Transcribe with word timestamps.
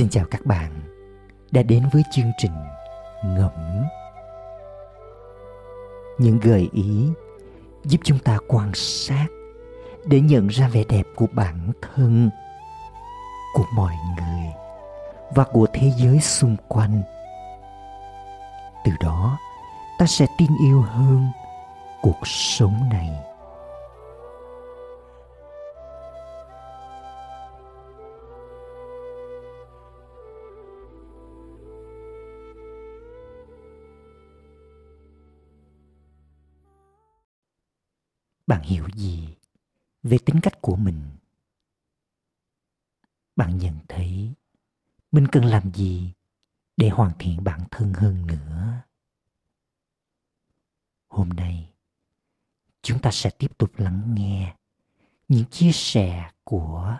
Xin 0.00 0.08
chào 0.08 0.24
các 0.30 0.46
bạn 0.46 0.70
đã 1.50 1.62
đến 1.62 1.88
với 1.92 2.02
chương 2.12 2.30
trình 2.38 2.52
Ngẫm. 3.24 3.82
Những 6.18 6.38
gợi 6.40 6.68
ý 6.72 7.08
giúp 7.84 7.98
chúng 8.04 8.18
ta 8.18 8.38
quan 8.48 8.70
sát 8.74 9.26
để 10.04 10.20
nhận 10.20 10.46
ra 10.46 10.68
vẻ 10.68 10.84
đẹp 10.88 11.02
của 11.16 11.26
bản 11.32 11.72
thân, 11.82 12.30
của 13.54 13.64
mọi 13.74 13.94
người 14.16 14.52
và 15.34 15.44
của 15.44 15.66
thế 15.72 15.92
giới 15.96 16.20
xung 16.20 16.56
quanh. 16.68 17.02
Từ 18.84 18.92
đó, 19.00 19.38
ta 19.98 20.06
sẽ 20.06 20.26
tin 20.38 20.48
yêu 20.64 20.82
hơn 20.82 21.28
cuộc 22.02 22.20
sống 22.24 22.88
này. 22.92 23.10
Bạn 38.50 38.62
hiểu 38.62 38.88
gì 38.94 39.36
về 40.02 40.18
tính 40.18 40.40
cách 40.42 40.58
của 40.60 40.76
mình? 40.76 41.02
Bạn 43.36 43.58
nhận 43.58 43.78
thấy 43.88 44.32
mình 45.12 45.26
cần 45.32 45.44
làm 45.44 45.74
gì 45.74 46.12
để 46.76 46.88
hoàn 46.88 47.12
thiện 47.18 47.44
bản 47.44 47.60
thân 47.70 47.92
hơn 47.92 48.26
nữa? 48.26 48.82
Hôm 51.08 51.28
nay, 51.28 51.72
chúng 52.82 52.98
ta 52.98 53.10
sẽ 53.10 53.30
tiếp 53.38 53.58
tục 53.58 53.78
lắng 53.78 54.14
nghe 54.14 54.56
những 55.28 55.44
chia 55.50 55.72
sẻ 55.72 56.30
của 56.44 56.98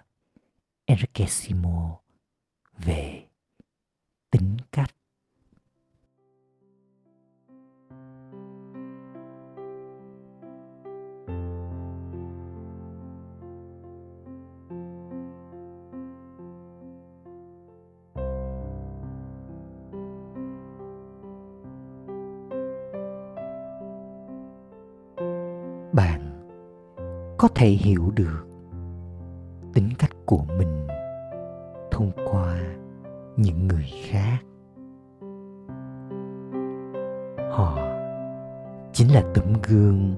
Enrique 0.85 1.27
Simo 1.27 2.01
về 2.79 3.29
tính 4.31 4.57
cách 4.73 4.95
có 27.41 27.49
thể 27.55 27.69
hiểu 27.69 28.11
được 28.15 28.47
tính 29.75 29.89
cách 29.99 30.11
của 30.27 30.45
mình 30.59 30.87
thông 31.91 32.11
qua 32.31 32.57
những 33.37 33.69
người 33.69 33.87
khác. 34.09 34.39
Họ 37.51 37.79
chính 38.93 39.15
là 39.15 39.23
tấm 39.35 39.45
gương 39.69 40.15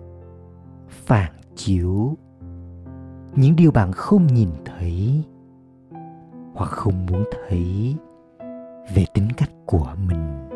phản 0.88 1.32
chiếu 1.56 2.16
những 3.36 3.56
điều 3.56 3.70
bạn 3.70 3.92
không 3.92 4.26
nhìn 4.26 4.48
thấy 4.64 5.24
hoặc 6.54 6.70
không 6.70 7.06
muốn 7.06 7.24
thấy 7.32 7.96
về 8.94 9.04
tính 9.14 9.28
cách 9.36 9.50
của 9.66 9.94
mình. 10.08 10.48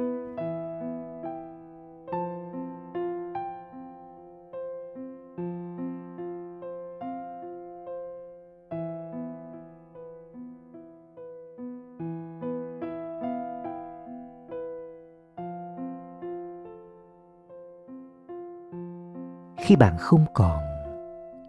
Khi 19.66 19.76
bạn 19.76 19.96
không 19.98 20.24
còn 20.34 20.58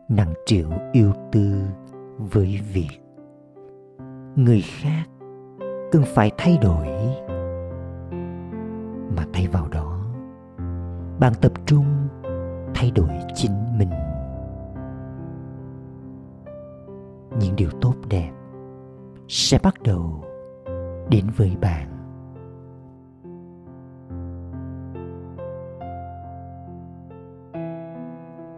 nặng 0.10 0.34
trĩu 0.46 0.70
yêu 0.92 1.12
tư 1.32 1.62
với 2.18 2.60
việc. 2.74 2.90
Người 4.36 4.62
khác 4.62 5.04
cần 5.92 6.04
phải 6.06 6.32
thay 6.38 6.58
đổi. 6.62 6.88
Mà 9.16 9.26
thay 9.34 9.48
vào 9.48 9.68
đó, 9.68 10.06
bạn 11.20 11.34
tập 11.42 11.52
trung 11.66 11.86
thay 12.76 12.92
đổi 12.92 13.10
chính 13.36 13.78
mình. 13.78 13.90
Những 17.40 17.56
điều 17.56 17.70
tốt 17.82 17.94
đẹp 18.10 18.32
sẽ 19.28 19.60
bắt 19.64 19.74
đầu 19.84 20.24
đến 21.10 21.26
với 21.38 21.58
bạn. 21.62 21.97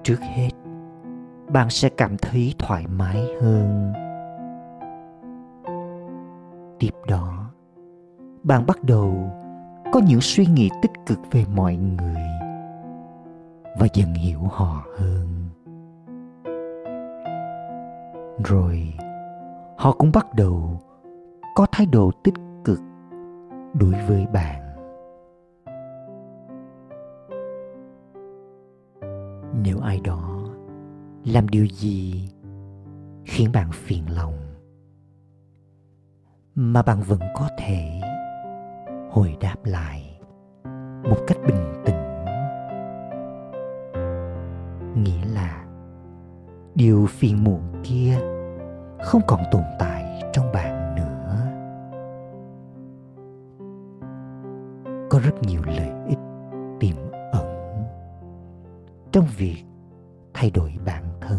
Trước 0.10 0.22
hết, 0.22 0.50
bạn 1.54 1.70
sẽ 1.70 1.90
cảm 1.90 2.18
thấy 2.18 2.54
thoải 2.60 2.88
mái 2.88 3.24
hơn. 3.42 3.94
Tiếp 6.80 6.92
đó, 7.08 7.52
bạn 8.44 8.66
bắt 8.66 8.84
đầu 8.84 9.32
có 9.94 10.00
những 10.08 10.22
suy 10.22 10.46
nghĩ 10.46 10.70
tích 10.82 10.92
cực 11.06 11.20
về 11.32 11.46
mọi 11.56 11.76
người 11.76 12.24
và 13.80 13.88
dần 13.94 14.14
hiểu 14.14 14.40
họ 14.52 14.84
hơn. 14.98 15.50
Rồi, 18.46 18.94
họ 19.78 19.92
cũng 19.92 20.12
bắt 20.14 20.34
đầu 20.34 20.80
có 21.56 21.68
thái 21.72 21.86
độ 21.86 22.12
tích 22.24 22.36
cực 22.66 22.80
đối 23.74 23.94
với 24.08 24.28
bạn. 24.34 24.69
Nếu 29.64 29.80
ai 29.80 30.02
đó 30.04 30.46
làm 31.26 31.48
điều 31.48 31.68
gì 31.68 32.30
khiến 33.26 33.52
bạn 33.54 33.72
phiền 33.72 34.04
lòng, 34.16 34.34
mà 36.56 36.82
bạn 36.82 37.02
vẫn 37.02 37.20
có 37.36 37.50
thể 37.58 38.02
hồi 39.12 39.38
đáp 39.42 39.56
lại 39.64 40.20
một 41.04 41.18
cách 41.28 41.38
bình 41.48 41.74
tĩnh, 41.86 41.96
nghĩa 45.04 45.26
là 45.34 45.66
điều 46.76 47.06
phiền 47.10 47.44
muộn 47.44 47.62
kia 47.84 48.20
không 49.04 49.22
còn 49.28 49.40
tồn 49.52 49.64
tại 49.80 50.24
trong 50.34 50.52
bạn. 50.54 50.69
Trong 59.20 59.28
việc 59.38 59.64
thay 60.34 60.52
đổi 60.52 60.72
bản 60.86 61.04
thân. 61.22 61.38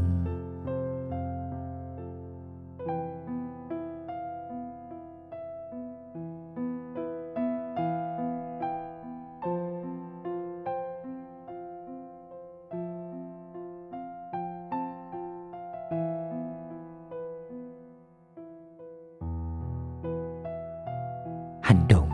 Hành 21.62 21.86
động 21.88 22.08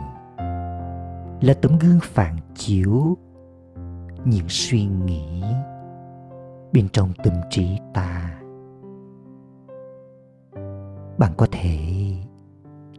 là 1.41 1.53
tấm 1.61 1.77
gương 1.79 1.99
phản 2.01 2.35
chiếu 2.55 3.17
những 4.29 4.45
suy 4.49 4.85
nghĩ 4.85 5.43
bên 6.73 6.87
trong 6.93 7.09
tâm 7.23 7.33
trí 7.49 7.77
ta. 7.93 8.39
Bạn 11.17 11.31
có 11.37 11.47
thể 11.51 11.77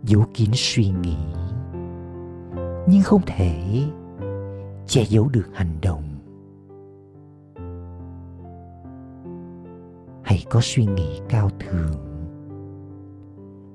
giấu 0.03 0.23
kín 0.35 0.51
suy 0.55 0.89
nghĩ, 0.89 1.17
nhưng 2.87 3.03
không 3.05 3.21
thể 3.27 3.85
che 4.87 5.05
giấu 5.05 5.29
được 5.29 5.47
hành 5.53 5.79
động. 5.83 6.05
Hãy 10.23 10.45
có 10.51 10.61
suy 10.63 10.87
nghĩ 10.87 11.21
cao 11.29 11.51
thượng, 11.59 11.95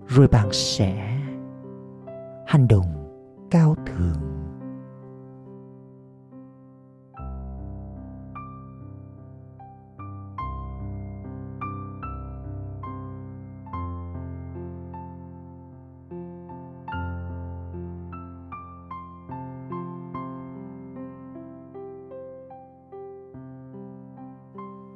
rồi 0.07 0.27
bạn 0.27 0.49
sẽ 0.51 1.19
hành 2.47 2.67
động 2.67 2.85
cao 3.51 3.75
thượng. 3.85 4.42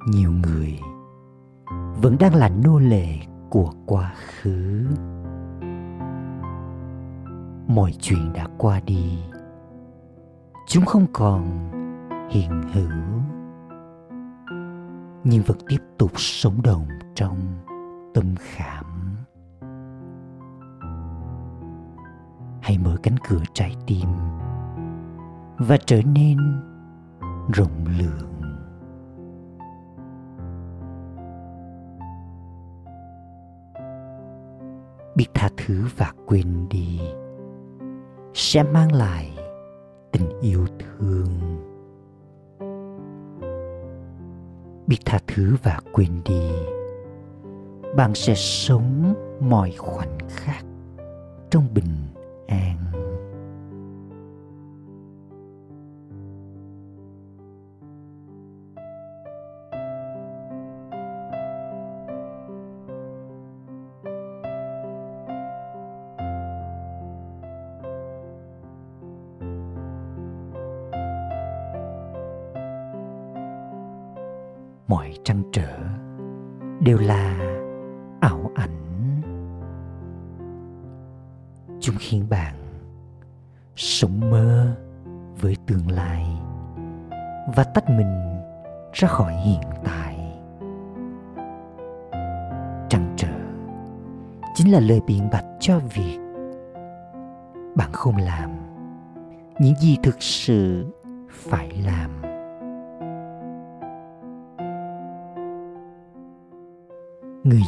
Nhiều 0.08 0.32
người 0.32 0.80
vẫn 2.02 2.18
đang 2.20 2.36
là 2.36 2.50
nô 2.50 2.80
lệ 2.80 3.18
của 3.50 3.74
quá 3.86 4.14
khứ. 4.16 4.86
Mọi 7.68 7.92
chuyện 8.00 8.34
đã 8.34 8.48
qua 8.58 8.80
đi, 8.86 9.18
chúng 10.68 10.86
không 10.86 11.06
còn 11.14 11.70
hiện 12.30 12.62
hữu. 12.74 13.22
Nhưng 15.24 15.44
vẫn 15.44 15.58
tiếp 15.68 15.82
tục 15.98 16.12
sống 16.16 16.62
động 16.64 16.88
trong 17.16 17.38
tâm 18.14 18.36
khảm. 18.40 18.86
Hãy 22.62 22.78
mở 22.78 22.98
cánh 23.04 23.16
cửa 23.30 23.42
trái 23.54 23.76
tim 23.88 24.08
và 25.58 25.78
trở 25.86 26.02
nên 26.02 26.38
rộng 27.54 27.86
lượng. 28.00 28.37
Biết 35.18 35.28
tha 35.34 35.50
thứ 35.58 35.86
và 35.98 36.14
quên 36.26 36.70
đi 36.70 37.00
sẽ 38.34 38.64
mang 38.64 38.92
lại 38.92 39.38
tình 40.12 40.30
yêu 40.42 40.66
thương. 40.80 41.28
Biết 44.88 44.98
tha 45.06 45.20
thứ 45.28 45.56
và 45.64 45.80
quên 45.94 46.22
đi, 46.26 46.50
bạn 47.96 48.16
sẽ 48.16 48.34
sống 48.36 49.14
mọi 49.40 49.72
khoảnh 49.78 50.18
khắc 50.30 50.66
trong 51.50 51.74
bình 51.74 51.96
an. 52.48 52.77
Mọi 74.88 75.14
trăn 75.24 75.44
trở 75.52 75.78
đều 76.80 76.98
là 76.98 77.38
ảo 78.20 78.52
ảnh. 78.56 79.22
Chúng 81.80 81.96
khiến 82.00 82.26
bạn 82.30 82.56
sống 83.76 84.20
mơ 84.32 84.76
với 85.42 85.56
tương 85.66 85.92
lai 85.92 86.26
và 87.56 87.64
tách 87.64 87.90
mình 87.90 88.42
ra 88.94 89.08
khỏi 89.08 89.34
hiện 89.34 89.62
tại. 89.84 90.18
Trăn 92.90 93.14
trở 93.18 93.34
chính 94.56 94.72
là 94.72 94.80
lời 94.80 95.02
biện 95.08 95.30
bạch 95.32 95.46
cho 95.60 95.80
việc 95.80 96.18
bạn 97.76 97.90
không 97.94 98.18
làm 98.18 98.50
những 99.60 99.76
gì 99.76 99.98
thực 100.04 100.16
sự 100.20 100.86
phải 101.30 101.72
làm. 101.86 102.17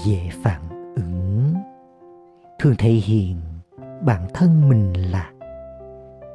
Dễ 0.05 0.29
phản 0.43 0.93
ứng. 0.95 1.53
Thường 2.59 2.75
thể 2.77 2.89
hiện 2.89 3.35
bản 4.05 4.27
thân 4.33 4.69
mình 4.69 5.11
là 5.11 5.31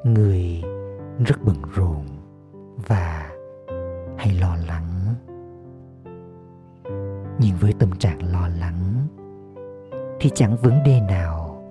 người 0.04 0.62
rất 1.26 1.36
bận 1.44 1.56
rộn 1.74 2.06
và 2.88 3.32
hay 4.18 4.34
lo 4.40 4.56
lắng. 4.68 5.14
Nhưng 7.38 7.56
với 7.60 7.72
tâm 7.78 7.90
trạng 7.98 8.32
lo 8.32 8.48
lắng 8.48 9.06
thì 10.20 10.30
chẳng 10.34 10.56
vấn 10.56 10.82
đề 10.84 11.00
nào 11.00 11.62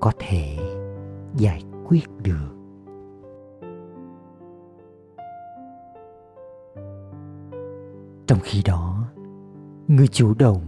có 0.00 0.12
thể 0.18 0.58
giải 1.36 1.62
quyết 1.88 2.04
được. 2.22 2.54
Trong 8.26 8.38
khi 8.42 8.62
đó, 8.66 9.04
người 9.88 10.08
chủ 10.08 10.34
động 10.38 10.62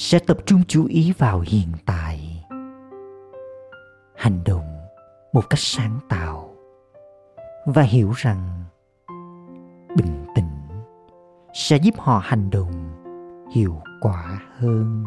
sẽ 0.00 0.18
tập 0.18 0.38
trung 0.46 0.62
chú 0.68 0.86
ý 0.88 1.12
vào 1.18 1.40
hiện 1.40 1.68
tại. 1.86 2.44
Hành 4.16 4.44
động 4.44 4.78
một 5.32 5.50
cách 5.50 5.58
sáng 5.58 5.98
tạo 6.08 6.54
và 7.66 7.82
hiểu 7.82 8.12
rằng 8.16 8.64
bình 9.96 10.26
tĩnh 10.34 10.50
sẽ 11.54 11.76
giúp 11.76 11.94
họ 11.98 12.20
hành 12.24 12.50
động 12.50 12.72
hiệu 13.54 13.82
quả 14.00 14.40
hơn. 14.58 15.04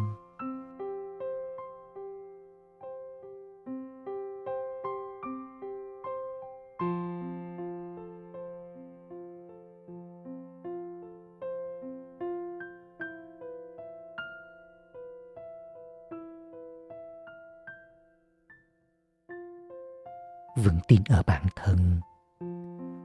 Vững 20.64 20.78
tin 20.88 21.00
ở 21.08 21.22
bản 21.26 21.42
thân 21.56 21.78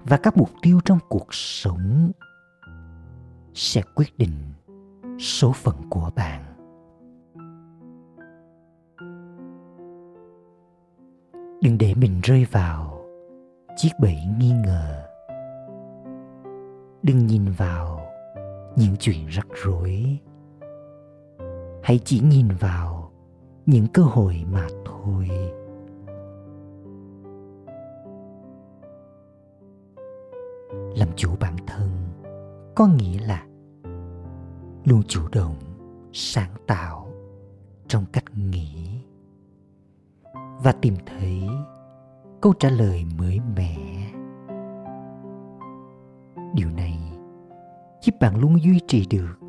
và 0.03 0.17
các 0.17 0.37
mục 0.37 0.49
tiêu 0.61 0.79
trong 0.85 0.99
cuộc 1.09 1.27
sống 1.33 2.11
sẽ 3.53 3.81
quyết 3.95 4.17
định 4.17 4.53
số 5.19 5.51
phận 5.51 5.75
của 5.89 6.11
bạn. 6.15 6.43
Đừng 11.61 11.77
để 11.77 11.93
mình 11.95 12.19
rơi 12.23 12.45
vào 12.51 13.01
chiếc 13.77 13.89
bẫy 13.99 14.17
nghi 14.39 14.51
ngờ. 14.51 15.03
Đừng 17.03 17.27
nhìn 17.27 17.51
vào 17.51 17.99
những 18.75 18.95
chuyện 18.99 19.27
rắc 19.27 19.47
rối. 19.63 20.19
Hãy 21.83 21.99
chỉ 22.05 22.19
nhìn 22.19 22.47
vào 22.59 23.11
những 23.65 23.87
cơ 23.87 24.03
hội 24.03 24.45
mà 24.51 24.67
thôi. 24.85 25.29
Làm 30.97 31.07
chủ 31.15 31.29
bản 31.39 31.55
thân, 31.67 31.89
có 32.75 32.87
nghĩa 32.87 33.19
là 33.19 33.45
luôn 34.85 35.01
chủ 35.07 35.21
động, 35.31 35.55
sáng 36.13 36.51
tạo 36.67 37.07
trong 37.87 38.05
cách 38.13 38.23
nghĩ 38.35 39.01
và 40.63 40.71
tìm 40.71 40.93
thấy 41.05 41.41
câu 42.41 42.53
trả 42.59 42.69
lời 42.69 43.05
mới 43.17 43.39
mẻ. 43.55 43.77
Điều 46.53 46.69
này 46.69 46.99
giúp 48.01 48.15
bạn 48.21 48.39
luôn 48.39 48.61
duy 48.61 48.79
trì 48.87 49.07
được 49.09 49.39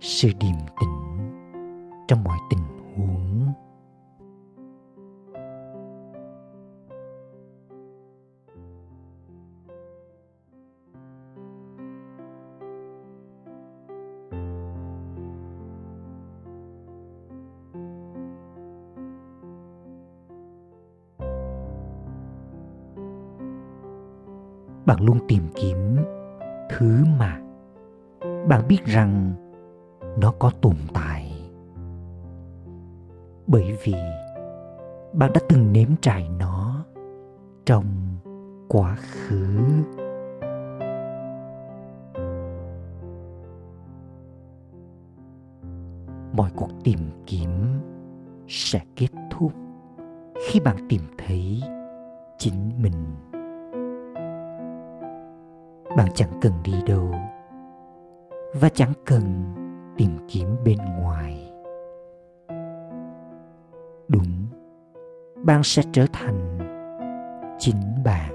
sự 0.00 0.28
điềm 0.40 0.56
tĩnh 0.80 1.18
trong 2.08 2.24
mọi 2.24 2.38
tình 2.50 2.94
huống. 2.96 3.33
Bạn 24.86 24.98
luôn 25.00 25.18
tìm 25.28 25.42
kiếm 25.54 25.96
thứ 26.70 27.04
mà 27.18 27.40
bạn 28.48 28.68
biết 28.68 28.84
rằng 28.84 29.32
nó 30.18 30.32
có 30.38 30.50
tồn 30.60 30.76
tại. 30.94 31.50
Bởi 33.46 33.78
vì 33.84 33.94
bạn 35.12 35.32
đã 35.34 35.40
từng 35.48 35.72
nếm 35.72 35.88
trải 36.00 36.28
nó 36.38 36.84
trong 37.66 37.84
quá 38.68 38.96
khứ. 38.96 39.46
Mọi 46.32 46.50
cuộc 46.56 46.70
tìm 46.84 46.98
kiếm 47.26 47.50
sẽ 48.48 48.80
kết 48.96 49.08
thúc 49.30 49.52
khi 50.48 50.60
bạn 50.60 50.76
tìm 50.88 51.00
thấy 51.18 51.62
chính 52.38 52.82
mình 52.82 53.33
bạn 55.96 56.08
chẳng 56.14 56.30
cần 56.40 56.52
đi 56.64 56.72
đâu, 56.86 57.14
và 58.54 58.68
chẳng 58.68 58.92
cần 59.06 59.54
tìm 59.96 60.10
kiếm 60.28 60.56
bên 60.64 60.78
ngoài. 61.00 61.52
Đúng, 64.08 64.46
bạn 65.44 65.62
sẽ 65.62 65.82
trở 65.92 66.06
thành 66.12 66.58
chính 67.58 68.02
bạn. 68.04 68.30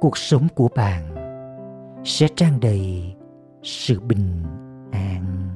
Cuộc 0.00 0.16
sống 0.16 0.46
của 0.54 0.68
bạn 0.76 1.02
sẽ 2.04 2.28
tràn 2.36 2.60
đầy 2.60 3.14
sự 3.62 4.00
bình 4.00 4.42
an. 4.92 5.48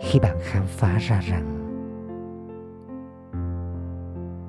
Khi 0.00 0.20
bạn 0.20 0.36
khám 0.40 0.66
phá 0.66 0.98
ra 0.98 1.20
rằng 1.20 1.61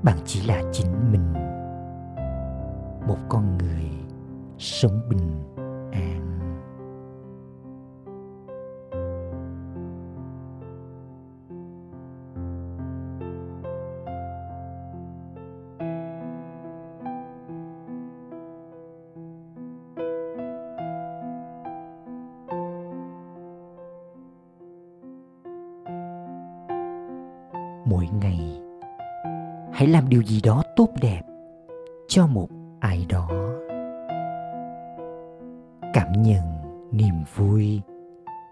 bạn 0.03 0.17
chỉ 0.25 0.41
là 0.47 0.63
chính 0.71 1.11
mình. 1.11 1.33
Một 3.07 3.17
con 3.29 3.57
người 3.57 3.91
sống 4.57 5.01
bình 5.09 5.43
an. 5.91 6.29
Mỗi 27.85 28.07
ngày 28.21 28.62
hãy 29.73 29.87
làm 29.87 30.09
điều 30.09 30.23
gì 30.23 30.41
đó 30.41 30.63
tốt 30.75 30.89
đẹp 31.01 31.21
cho 32.07 32.27
một 32.27 32.47
ai 32.79 33.05
đó. 33.09 33.29
Cảm 35.93 36.11
nhận 36.21 36.43
niềm 36.91 37.15
vui 37.35 37.81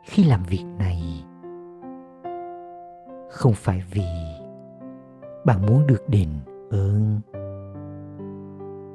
khi 0.06 0.24
làm 0.24 0.44
việc 0.44 0.66
này. 0.80 1.24
Không 3.30 3.54
phải 3.56 3.84
vì 3.92 4.08
bạn 5.46 5.66
muốn 5.66 5.88
được 5.88 6.10
đền 6.10 6.30
ơn, 6.70 7.20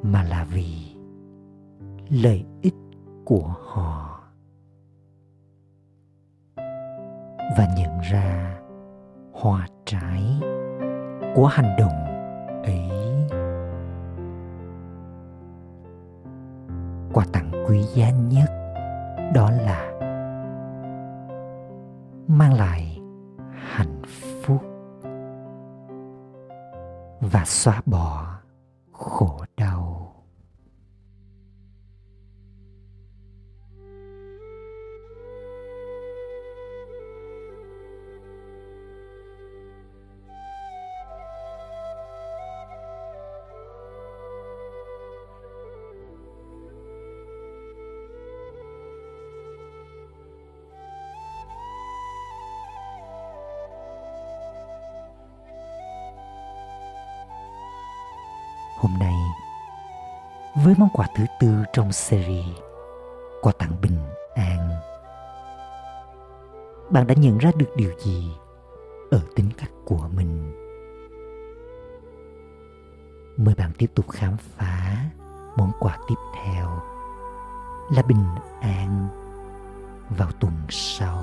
mà 0.03 0.23
là 0.23 0.47
vì 0.51 0.67
lợi 2.09 2.45
ích 2.63 2.75
của 3.25 3.55
họ. 3.65 4.21
Và 7.59 7.67
nhận 7.77 7.99
ra 8.13 8.59
hòa 9.33 9.67
trái 9.85 10.23
của 11.35 11.47
hành 11.47 11.77
động 11.79 12.06
ấy. 12.65 12.91
Quà 17.13 17.25
tặng 17.33 17.65
quý 17.69 17.83
giá 17.83 18.11
nhất 18.11 18.51
đó 19.35 19.51
là 19.51 19.93
mang 22.29 22.55
lại 22.55 23.01
hạnh 23.51 24.03
phúc 24.43 24.63
và 27.21 27.45
xóa 27.45 27.83
bỏ 27.87 28.27
khổ 28.93 29.46
hôm 58.87 58.99
nay, 58.99 59.15
với 60.55 60.75
món 60.79 60.89
quà 60.93 61.07
thứ 61.17 61.25
tư 61.41 61.65
trong 61.73 61.93
series, 61.93 62.57
quà 63.43 63.53
tặng 63.59 63.81
bình 63.83 63.99
an. 64.35 64.71
Bạn 66.91 67.07
đã 67.07 67.15
nhận 67.15 67.39
ra 67.39 67.51
được 67.57 67.67
điều 67.77 67.91
gì 67.99 68.31
ở 69.11 69.21
tính 69.35 69.51
cách 69.59 69.71
của 69.85 70.09
mình? 70.17 70.53
Mời 73.37 73.55
bạn 73.55 73.71
tiếp 73.79 73.91
tục 73.95 74.11
khám 74.11 74.37
phá 74.37 74.97
món 75.57 75.73
quà 75.81 75.99
tiếp 76.09 76.19
theo 76.45 76.81
là 77.91 78.03
bình 78.03 78.25
an 78.61 79.09
vào 80.19 80.31
tuần 80.41 80.53
sau. 80.69 81.23